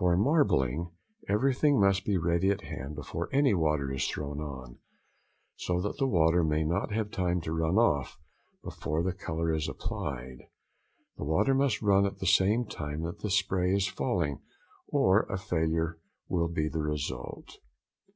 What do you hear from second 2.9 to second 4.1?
before any water is